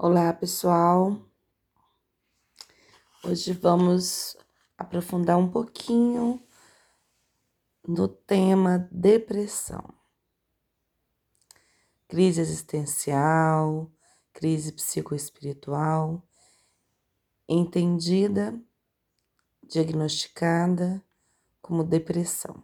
Olá, 0.00 0.32
pessoal. 0.32 1.20
Hoje 3.24 3.52
vamos 3.52 4.36
aprofundar 4.76 5.36
um 5.36 5.50
pouquinho 5.50 6.40
no 7.84 8.06
tema 8.06 8.88
depressão. 8.92 9.82
Crise 12.06 12.40
existencial, 12.40 13.90
crise 14.32 14.70
psicoespiritual, 14.70 16.22
entendida, 17.48 18.56
diagnosticada 19.64 21.04
como 21.60 21.82
depressão. 21.82 22.62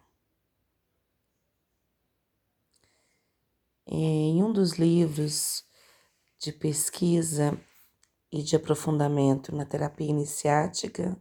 Em 3.85 4.41
um 4.41 4.53
dos 4.53 4.75
livros 4.75 5.67
de 6.45 6.53
pesquisa 6.53 7.59
e 8.31 8.43
de 8.43 8.55
aprofundamento 8.55 9.55
na 9.55 9.65
terapia 9.65 10.11
iniciática, 10.11 11.19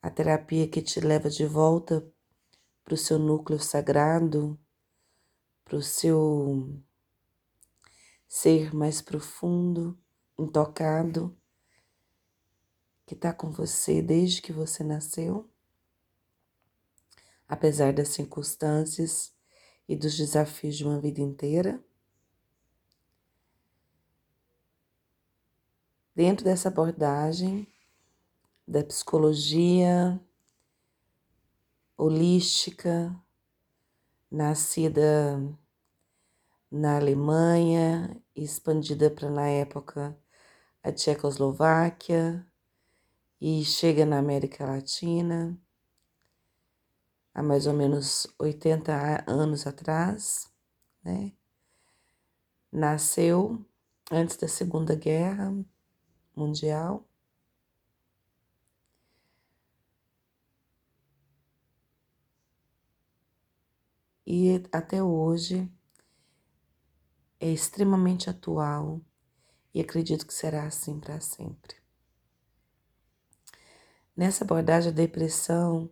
a 0.00 0.10
terapia 0.10 0.66
que 0.66 0.80
te 0.80 0.98
leva 0.98 1.28
de 1.28 1.44
volta 1.44 2.10
para 2.82 2.94
o 2.94 2.96
seu 2.96 3.18
núcleo 3.18 3.60
sagrado, 3.60 4.58
para 5.62 5.76
o 5.76 5.82
seu 5.82 6.82
ser 8.26 8.74
mais 8.74 9.02
profundo, 9.02 9.98
intocado, 10.38 11.36
que 13.04 13.12
está 13.12 13.30
com 13.30 13.50
você 13.50 14.00
desde 14.00 14.40
que 14.40 14.54
você 14.54 14.82
nasceu, 14.82 15.50
apesar 17.46 17.92
das 17.92 18.08
circunstâncias 18.08 19.34
e 19.86 19.94
dos 19.94 20.16
desafios 20.16 20.76
de 20.78 20.84
uma 20.84 20.98
vida 20.98 21.20
inteira. 21.20 21.84
Dentro 26.14 26.44
dessa 26.44 26.68
abordagem 26.68 27.66
da 28.66 28.82
psicologia 28.84 30.20
holística, 31.96 33.14
nascida 34.30 35.40
na 36.70 36.96
Alemanha 36.96 38.20
expandida 38.34 39.10
para 39.10 39.30
na 39.30 39.46
época 39.48 40.18
a 40.82 40.92
Tchecoslováquia 40.92 42.44
e 43.40 43.64
chega 43.64 44.04
na 44.04 44.18
América 44.18 44.66
Latina 44.66 45.58
há 47.34 47.42
mais 47.42 47.66
ou 47.66 47.74
menos 47.74 48.26
80 48.38 49.24
anos 49.26 49.66
atrás, 49.66 50.50
né? 51.02 51.32
Nasceu 52.72 53.64
antes 54.10 54.36
da 54.36 54.48
Segunda 54.48 54.94
Guerra, 54.94 55.52
mundial. 56.34 57.06
E 64.26 64.62
até 64.72 65.02
hoje 65.02 65.70
é 67.38 67.50
extremamente 67.50 68.30
atual 68.30 69.00
e 69.72 69.80
acredito 69.80 70.26
que 70.26 70.32
será 70.32 70.64
assim 70.64 70.98
para 70.98 71.20
sempre. 71.20 71.76
Nessa 74.16 74.44
abordagem, 74.44 74.90
a 74.90 74.94
depressão, 74.94 75.90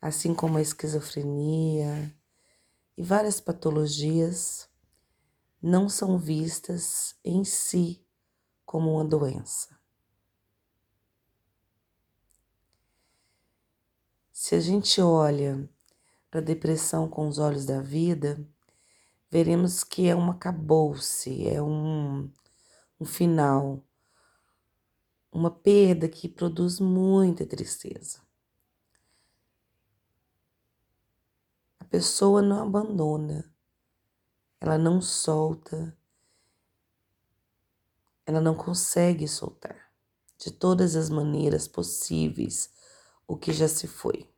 assim 0.00 0.34
como 0.34 0.58
a 0.58 0.62
esquizofrenia 0.62 2.14
e 2.96 3.02
várias 3.02 3.40
patologias, 3.40 4.68
não 5.62 5.88
são 5.88 6.18
vistas 6.18 7.14
em 7.24 7.44
si 7.44 8.03
como 8.64 8.94
uma 8.94 9.04
doença. 9.04 9.78
Se 14.32 14.54
a 14.54 14.60
gente 14.60 15.00
olha 15.00 15.68
para 16.30 16.40
a 16.40 16.44
depressão 16.44 17.08
com 17.08 17.28
os 17.28 17.38
olhos 17.38 17.64
da 17.64 17.80
vida, 17.80 18.46
veremos 19.30 19.82
que 19.82 20.06
é 20.06 20.14
um 20.14 20.30
acabou-se, 20.30 21.48
é 21.48 21.62
um, 21.62 22.30
um 23.00 23.04
final, 23.04 23.82
uma 25.32 25.50
perda 25.50 26.08
que 26.08 26.28
produz 26.28 26.78
muita 26.78 27.46
tristeza. 27.46 28.22
A 31.80 31.84
pessoa 31.84 32.42
não 32.42 32.62
abandona, 32.62 33.50
ela 34.60 34.76
não 34.76 35.00
solta, 35.00 35.96
ela 38.26 38.40
não 38.40 38.54
consegue 38.54 39.28
soltar 39.28 39.92
de 40.38 40.50
todas 40.50 40.96
as 40.96 41.08
maneiras 41.08 41.68
possíveis 41.68 42.70
o 43.26 43.36
que 43.36 43.52
já 43.52 43.68
se 43.68 43.86
foi. 43.86 44.28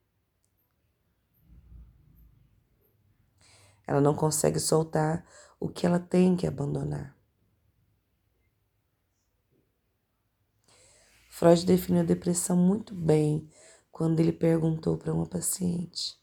Ela 3.86 4.00
não 4.00 4.14
consegue 4.14 4.58
soltar 4.58 5.24
o 5.60 5.69
que 5.69 5.86
ela 5.86 5.98
tem 5.98 6.36
que 6.36 6.47
abandonar. 6.47 7.16
Freud 11.30 11.66
definiu 11.66 12.00
a 12.00 12.04
depressão 12.04 12.56
muito 12.56 12.94
bem 12.94 13.50
quando 13.92 14.20
ele 14.20 14.32
perguntou 14.32 14.97
para 14.97 15.12
uma 15.12 15.26
paciente: 15.26 16.18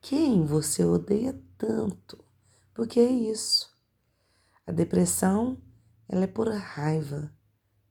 Quem 0.00 0.44
você 0.44 0.84
odeia 0.84 1.38
tanto? 1.58 2.24
Porque 2.72 3.00
é 3.00 3.10
isso. 3.10 3.72
A 4.66 4.72
depressão 4.72 5.60
ela 6.08 6.24
é 6.24 6.26
pura 6.26 6.56
raiva, 6.56 7.34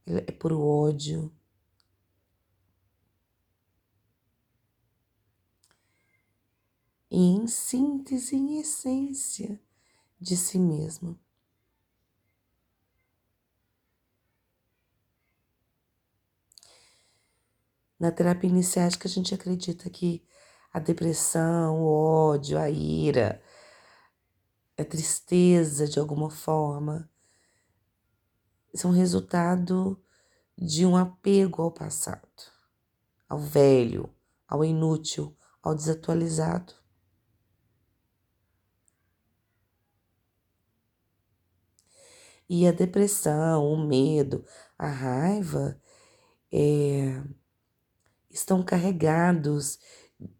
ela 0.05 0.19
é 0.19 0.31
puro 0.31 0.61
ódio. 0.61 1.33
E 7.09 7.17
em 7.17 7.47
síntese, 7.47 8.35
em 8.35 8.59
essência 8.59 9.61
de 10.19 10.35
si 10.35 10.57
mesmo. 10.57 11.19
Na 17.99 18.11
terapia 18.11 18.49
iniciática, 18.49 19.07
a 19.07 19.11
gente 19.11 19.33
acredita 19.33 19.89
que 19.89 20.25
a 20.73 20.79
depressão, 20.79 21.81
o 21.81 21.85
ódio, 21.85 22.57
a 22.57 22.69
ira, 22.69 23.41
a 24.77 24.83
tristeza 24.83 25.87
de 25.87 25.99
alguma 25.99 26.29
forma, 26.29 27.09
são 28.73 28.91
resultado 28.91 30.01
de 30.57 30.85
um 30.85 30.95
apego 30.95 31.61
ao 31.61 31.71
passado, 31.71 32.21
ao 33.27 33.39
velho, 33.39 34.09
ao 34.47 34.63
inútil, 34.63 35.35
ao 35.61 35.75
desatualizado. 35.75 36.73
E 42.49 42.67
a 42.67 42.71
depressão, 42.71 43.65
o 43.65 43.77
medo, 43.77 44.45
a 44.77 44.87
raiva 44.87 45.79
é, 46.51 47.23
estão 48.29 48.63
carregados 48.63 49.79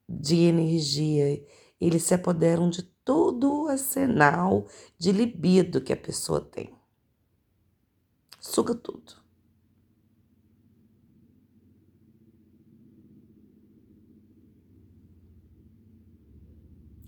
de 0.07 0.41
energia. 0.41 1.43
Eles 1.79 2.03
se 2.03 2.13
apoderam 2.13 2.69
de 2.69 2.83
todo 2.83 3.63
o 3.63 3.67
arsenal 3.67 4.67
de 4.97 5.11
libido 5.11 5.81
que 5.81 5.93
a 5.93 5.97
pessoa 5.97 6.41
tem 6.41 6.82
suga 8.43 8.75
tudo. 8.75 9.13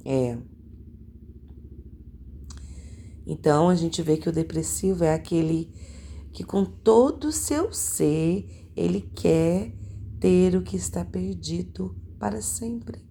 É. 0.06 0.38
Então 3.28 3.70
a 3.70 3.76
gente 3.76 4.02
vê 4.02 4.18
que 4.18 4.30
o 4.30 4.32
depressivo 4.32 5.04
é 5.04 5.14
aquele 5.14 5.74
que 6.32 6.44
com 6.44 6.64
todo 6.64 7.26
o 7.26 7.32
seu 7.32 7.74
ser 7.74 8.72
ele 8.76 9.02
quer 9.02 9.74
ter 10.20 10.56
o 10.56 10.62
que 10.62 10.76
está 10.76 11.04
perdido 11.04 11.96
para 12.20 12.42
sempre. 12.42 13.04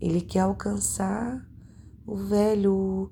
Ele 0.00 0.20
quer 0.20 0.40
alcançar 0.40 1.48
o 2.06 2.16
velho, 2.16 3.10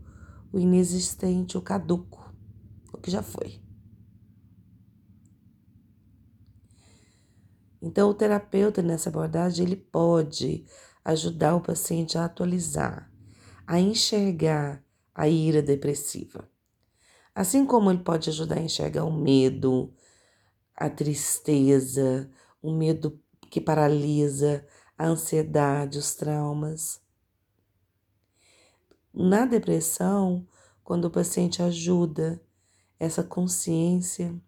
o 0.52 0.58
inexistente, 0.58 1.56
o 1.56 1.62
caduco, 1.62 2.34
o 2.92 2.98
que 2.98 3.10
já 3.10 3.22
foi. 3.22 3.61
Então, 7.82 8.10
o 8.10 8.14
terapeuta 8.14 8.80
nessa 8.80 9.10
abordagem 9.10 9.66
ele 9.66 9.76
pode 9.76 10.64
ajudar 11.04 11.56
o 11.56 11.60
paciente 11.60 12.16
a 12.16 12.24
atualizar, 12.24 13.10
a 13.66 13.80
enxergar 13.80 14.84
a 15.12 15.28
ira 15.28 15.60
depressiva. 15.60 16.48
Assim 17.34 17.66
como 17.66 17.90
ele 17.90 18.04
pode 18.04 18.30
ajudar 18.30 18.58
a 18.58 18.62
enxergar 18.62 19.04
o 19.04 19.12
medo, 19.12 19.92
a 20.76 20.88
tristeza, 20.88 22.30
o 22.62 22.70
medo 22.70 23.20
que 23.50 23.60
paralisa, 23.60 24.64
a 24.96 25.06
ansiedade, 25.06 25.98
os 25.98 26.14
traumas. 26.14 27.02
Na 29.12 29.44
depressão, 29.44 30.46
quando 30.84 31.06
o 31.06 31.10
paciente 31.10 31.62
ajuda 31.62 32.40
essa 32.98 33.24
consciência. 33.24 34.40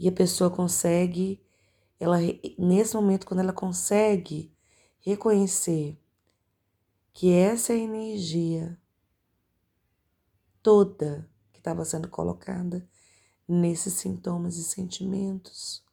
E 0.00 0.08
a 0.08 0.12
pessoa 0.12 0.50
consegue, 0.50 1.44
ela 2.00 2.16
nesse 2.58 2.94
momento 2.94 3.26
quando 3.26 3.40
ela 3.40 3.52
consegue 3.52 4.50
reconhecer 4.98 6.00
que 7.12 7.30
essa 7.30 7.74
energia 7.74 8.80
toda 10.62 11.28
que 11.52 11.58
estava 11.58 11.84
sendo 11.84 12.08
colocada 12.08 12.88
nesses 13.46 13.92
sintomas 13.92 14.56
e 14.56 14.64
sentimentos, 14.64 15.84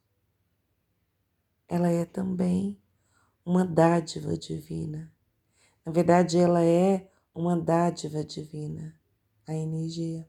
ela 1.68 1.90
é 1.90 2.06
também 2.06 2.80
uma 3.44 3.62
dádiva 3.62 4.38
divina. 4.38 5.12
Na 5.84 5.92
verdade, 5.92 6.38
ela 6.38 6.64
é 6.64 7.10
uma 7.34 7.60
dádiva 7.60 8.24
divina, 8.24 8.98
a 9.46 9.54
energia. 9.54 10.26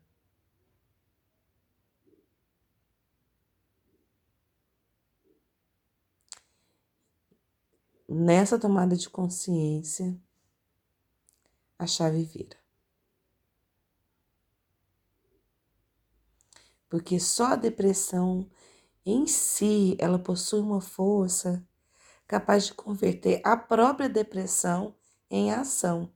Nessa 8.11 8.57
tomada 8.57 8.95
de 8.95 9.07
consciência, 9.07 10.19
a 11.77 11.85
chave 11.85 12.23
vira. 12.23 12.57
Porque 16.89 17.19
só 17.19 17.49
a 17.49 17.55
depressão 17.55 18.49
em 19.05 19.27
si, 19.27 19.95
ela 19.99 20.17
possui 20.17 20.59
uma 20.59 20.81
força 20.81 21.63
capaz 22.25 22.65
de 22.65 22.73
converter 22.73 23.41
a 23.43 23.55
própria 23.55 24.09
depressão 24.09 24.95
em 25.29 25.53
ação. 25.53 26.11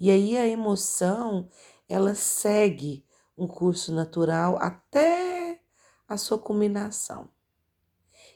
E 0.00 0.10
aí 0.10 0.38
a 0.38 0.46
emoção, 0.46 1.46
ela 1.86 2.14
segue 2.14 3.04
um 3.36 3.46
curso 3.46 3.92
natural 3.94 4.56
até 4.56 5.60
a 6.08 6.16
sua 6.16 6.38
culminação. 6.38 7.28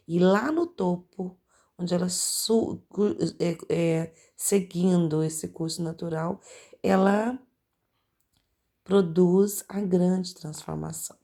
E 0.07 0.19
lá 0.19 0.53
no 0.53 0.67
topo, 0.67 1.39
onde 1.79 1.95
ela 1.95 2.07
é, 3.39 3.75
é, 3.75 4.15
seguindo 4.37 5.23
esse 5.23 5.49
curso 5.49 5.83
natural, 5.83 6.41
ela 6.83 7.39
produz 8.85 9.65
a 9.69 9.81
grande 9.81 10.35
transformação. 10.35 11.17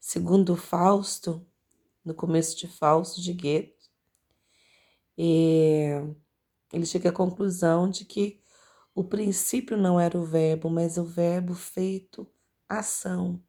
Segundo 0.00 0.56
Fausto, 0.56 1.46
no 2.02 2.14
começo 2.14 2.56
de 2.56 2.66
Fausto 2.66 3.20
de 3.20 3.32
Goethe, 3.34 3.90
é, 5.18 6.02
ele 6.72 6.86
chega 6.86 7.10
à 7.10 7.12
conclusão 7.12 7.90
de 7.90 8.04
que 8.04 8.40
o 8.98 9.04
princípio 9.04 9.76
não 9.76 10.00
era 10.00 10.18
o 10.18 10.24
verbo, 10.24 10.68
mas 10.68 10.98
o 10.98 11.04
verbo 11.04 11.54
feito 11.54 12.28
ação. 12.68 13.40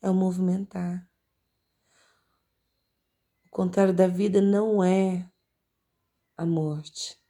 É 0.00 0.08
o 0.08 0.14
movimentar. 0.14 1.10
O 3.44 3.50
contrário 3.50 3.92
da 3.92 4.06
vida 4.06 4.40
não 4.40 4.84
é 4.84 5.28
a 6.36 6.46
morte. 6.46 7.20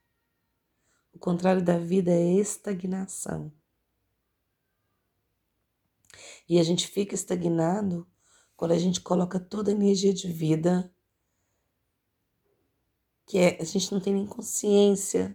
O 1.10 1.18
contrário 1.18 1.64
da 1.64 1.78
vida 1.78 2.10
é 2.10 2.34
estagnação. 2.34 3.50
E 6.46 6.58
a 6.58 6.62
gente 6.62 6.86
fica 6.86 7.14
estagnado 7.14 8.06
quando 8.54 8.72
a 8.72 8.78
gente 8.78 9.00
coloca 9.00 9.40
toda 9.40 9.70
a 9.70 9.74
energia 9.74 10.12
de 10.12 10.30
vida, 10.30 10.94
que 13.24 13.38
é, 13.38 13.58
a 13.58 13.64
gente 13.64 13.90
não 13.90 14.00
tem 14.00 14.12
nem 14.12 14.26
consciência 14.26 15.34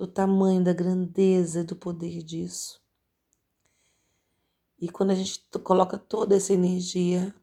do 0.00 0.06
tamanho, 0.06 0.64
da 0.64 0.72
grandeza, 0.72 1.62
do 1.62 1.76
poder 1.76 2.22
disso. 2.22 2.82
E 4.78 4.88
quando 4.88 5.10
a 5.10 5.14
gente 5.14 5.46
coloca 5.62 5.98
toda 5.98 6.34
essa 6.34 6.54
energia 6.54 7.34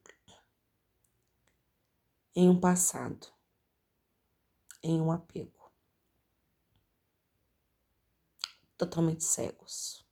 em 2.36 2.50
um 2.50 2.60
passado, 2.60 3.28
em 4.82 5.00
um 5.00 5.12
apego, 5.12 5.72
totalmente 8.76 9.24
cegos. 9.24 10.04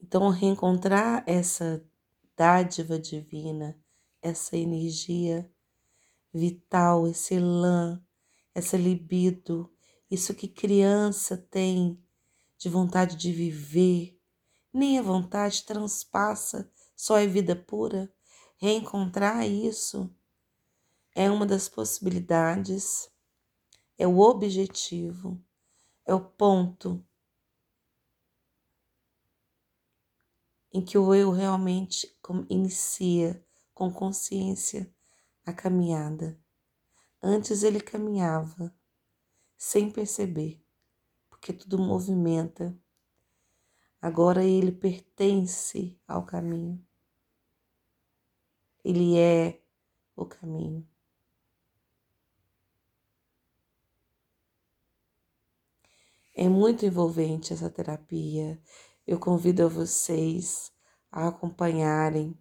Então, 0.00 0.28
reencontrar 0.30 1.22
essa 1.24 1.88
dádiva 2.36 2.98
divina, 2.98 3.80
essa 4.20 4.56
energia 4.56 5.48
vital, 6.34 7.06
esse 7.06 7.34
elan, 7.34 8.04
essa 8.58 8.76
libido, 8.76 9.72
isso 10.10 10.34
que 10.34 10.48
criança 10.48 11.36
tem 11.36 12.02
de 12.56 12.68
vontade 12.68 13.16
de 13.16 13.32
viver, 13.32 14.20
nem 14.72 14.98
a 14.98 15.02
vontade 15.02 15.64
transpassa, 15.64 16.70
só 16.94 17.16
é 17.16 17.26
vida 17.26 17.54
pura. 17.54 18.12
Reencontrar 18.56 19.46
isso 19.46 20.12
é 21.14 21.30
uma 21.30 21.46
das 21.46 21.68
possibilidades, 21.68 23.08
é 23.96 24.06
o 24.06 24.18
objetivo, 24.18 25.40
é 26.04 26.12
o 26.12 26.20
ponto 26.20 27.04
em 30.72 30.84
que 30.84 30.98
o 30.98 31.14
eu 31.14 31.30
realmente 31.30 32.18
inicia 32.50 33.44
com 33.72 33.92
consciência 33.92 34.92
a 35.46 35.52
caminhada. 35.52 36.38
Antes 37.22 37.62
ele 37.62 37.80
caminhava 37.80 38.72
sem 39.56 39.90
perceber, 39.90 40.64
porque 41.28 41.52
tudo 41.52 41.78
movimenta. 41.78 42.78
Agora 44.00 44.44
ele 44.44 44.70
pertence 44.70 46.00
ao 46.06 46.24
caminho. 46.24 46.84
Ele 48.84 49.18
é 49.18 49.60
o 50.14 50.24
caminho. 50.24 50.88
É 56.32 56.48
muito 56.48 56.86
envolvente 56.86 57.52
essa 57.52 57.68
terapia. 57.68 58.62
Eu 59.04 59.18
convido 59.18 59.64
a 59.64 59.68
vocês 59.68 60.72
a 61.10 61.26
acompanharem. 61.26 62.38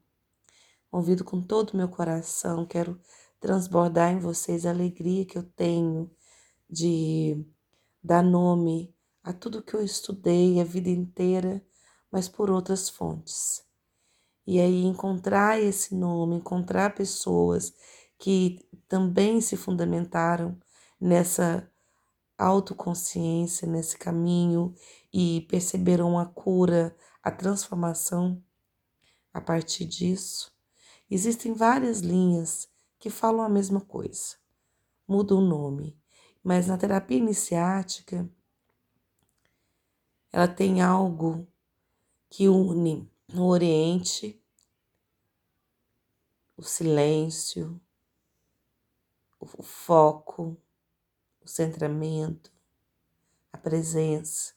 Convido 0.91 1.23
com 1.23 1.41
todo 1.41 1.71
o 1.71 1.77
meu 1.77 1.89
coração, 1.89 2.63
quero 2.63 3.01
transbordar 3.39 4.11
em 4.11 4.19
vocês 4.19 4.65
a 4.65 4.69
alegria 4.69 5.25
que 5.25 5.37
eu 5.37 5.43
tenho 5.43 6.09
de 6.69 7.45
dar 8.03 8.23
nome 8.23 8.93
a 9.23 9.33
tudo 9.33 9.61
que 9.61 9.73
eu 9.73 9.83
estudei 9.83 10.59
a 10.61 10.63
vida 10.63 10.89
inteira, 10.89 11.61
mas 12.11 12.27
por 12.29 12.49
outras 12.49 12.89
fontes. 12.89 13.63
E 14.45 14.59
aí 14.59 14.85
encontrar 14.85 15.59
esse 15.59 15.93
nome, 15.93 16.37
encontrar 16.37 16.95
pessoas 16.95 17.73
que 18.17 18.65
também 18.87 19.41
se 19.41 19.57
fundamentaram 19.57 20.57
nessa 20.99 21.69
autoconsciência, 22.37 23.67
nesse 23.67 23.97
caminho 23.97 24.73
e 25.13 25.41
perceberam 25.49 26.17
a 26.17 26.25
cura, 26.25 26.95
a 27.21 27.31
transformação 27.31 28.41
a 29.33 29.41
partir 29.41 29.85
disso. 29.85 30.51
Existem 31.09 31.53
várias 31.53 31.99
linhas 31.99 32.69
que 32.99 33.09
falam 33.09 33.41
a 33.41 33.49
mesma 33.49 33.81
coisa, 33.81 34.37
mudam 35.07 35.39
o 35.39 35.47
nome, 35.47 35.97
mas 36.43 36.67
na 36.67 36.77
terapia 36.77 37.17
iniciática 37.17 38.29
ela 40.31 40.47
tem 40.47 40.81
algo 40.81 41.47
que 42.29 42.47
une 42.47 43.09
no 43.33 43.45
Oriente 43.45 44.41
o 46.57 46.63
silêncio, 46.63 47.79
o 49.39 49.61
foco, 49.61 50.59
o 51.39 51.47
centramento, 51.47 52.51
a 53.53 53.57
presença 53.59 54.55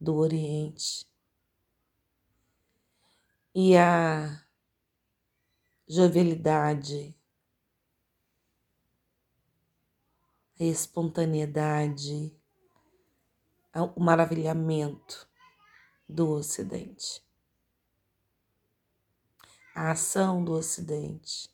do 0.00 0.16
Oriente. 0.16 1.06
E 3.54 3.76
a 3.76 4.46
jovialidade, 5.86 7.14
a 10.60 10.64
espontaneidade, 10.64 12.36
o 13.96 14.00
maravilhamento 14.00 15.26
do 16.06 16.28
Ocidente, 16.32 17.24
a 19.74 19.92
ação 19.92 20.44
do 20.44 20.52
Ocidente, 20.52 21.48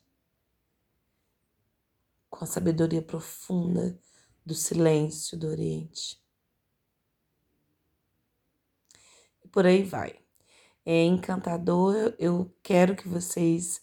com 2.29 2.43
a 2.43 2.47
sabedoria 2.47 3.01
profunda 3.01 3.97
do 4.45 4.53
silêncio 4.53 5.37
do 5.37 5.47
Oriente. 5.47 6.21
E 9.41 9.47
por 9.47 9.65
aí 9.65 9.83
vai. 9.83 10.19
É 10.85 11.03
encantador, 11.03 12.13
eu 12.19 12.53
quero 12.61 12.95
que 12.95 13.07
vocês 13.07 13.81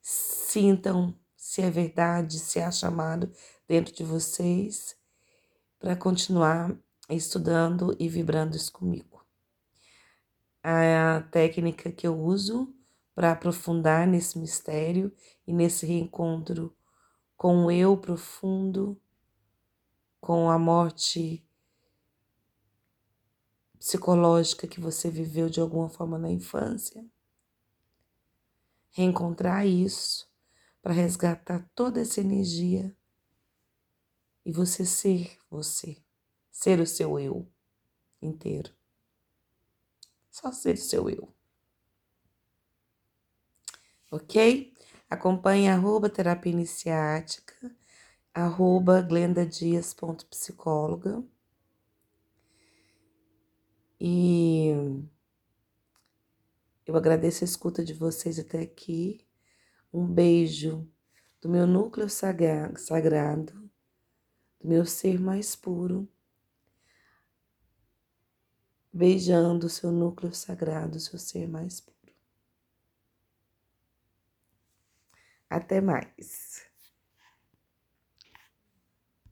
sintam 0.00 1.18
se 1.36 1.60
é 1.60 1.70
verdade, 1.70 2.38
se 2.38 2.60
há 2.60 2.70
chamado 2.70 3.30
dentro 3.72 3.94
de 3.94 4.04
vocês 4.04 4.94
para 5.80 5.96
continuar 5.96 6.76
estudando 7.08 7.96
e 7.98 8.06
vibrando 8.06 8.54
isso 8.54 8.70
comigo. 8.70 9.24
A 10.62 11.22
técnica 11.30 11.90
que 11.90 12.06
eu 12.06 12.14
uso 12.20 12.70
para 13.14 13.32
aprofundar 13.32 14.06
nesse 14.06 14.38
mistério 14.38 15.10
e 15.46 15.54
nesse 15.54 15.86
reencontro 15.86 16.76
com 17.34 17.64
o 17.64 17.70
eu 17.70 17.96
profundo, 17.96 19.00
com 20.20 20.50
a 20.50 20.58
morte 20.58 21.42
psicológica 23.78 24.66
que 24.66 24.80
você 24.82 25.10
viveu 25.10 25.48
de 25.48 25.62
alguma 25.62 25.88
forma 25.88 26.18
na 26.18 26.30
infância. 26.30 27.02
Reencontrar 28.90 29.66
isso 29.66 30.30
para 30.82 30.92
resgatar 30.92 31.66
toda 31.74 32.02
essa 32.02 32.20
energia 32.20 32.94
e 34.44 34.52
você 34.52 34.84
ser 34.84 35.38
você, 35.50 35.96
ser 36.50 36.80
o 36.80 36.86
seu 36.86 37.18
eu 37.18 37.50
inteiro. 38.20 38.72
Só 40.30 40.52
ser 40.52 40.74
o 40.74 40.78
seu 40.78 41.08
eu. 41.10 41.34
Ok? 44.10 44.72
Acompanhe 45.08 45.68
arroba 45.68 46.08
terapia 46.08 46.52
iniciática, 46.52 47.74
arroba 48.32 49.02
glendadias.psicóloga. 49.02 51.22
E 54.00 54.70
eu 56.84 56.96
agradeço 56.96 57.44
a 57.44 57.46
escuta 57.46 57.84
de 57.84 57.94
vocês 57.94 58.38
até 58.38 58.60
aqui. 58.60 59.24
Um 59.92 60.06
beijo 60.06 60.88
do 61.40 61.48
meu 61.48 61.66
núcleo 61.66 62.08
sagrado, 62.08 63.70
do 64.62 64.68
meu 64.68 64.86
ser 64.86 65.18
mais 65.20 65.56
puro, 65.56 66.08
beijando 68.92 69.66
o 69.66 69.70
seu 69.70 69.90
núcleo 69.90 70.32
sagrado, 70.34 71.00
seu 71.00 71.18
ser 71.18 71.48
mais 71.48 71.80
puro. 71.80 71.92
Até 75.48 75.80
mais. 75.80 76.71